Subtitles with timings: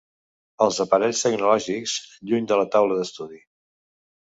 [0.65, 1.95] Els aparells tecnològics,
[2.33, 3.41] lluny de la taula d’estudi.